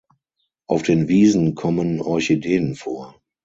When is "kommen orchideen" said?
1.53-2.73